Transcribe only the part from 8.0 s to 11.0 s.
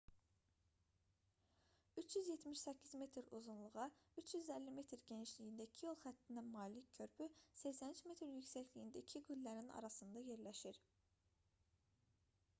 metr yüksəkliyində iki qüllənin arasında yerləşir